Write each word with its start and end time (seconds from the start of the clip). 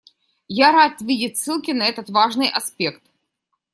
Я 0.47 0.71
рад 0.71 0.99
видеть 1.03 1.37
ссылки 1.37 1.69
на 1.69 1.83
этот 1.85 2.09
важный 2.09 2.49
аспект. 2.49 3.03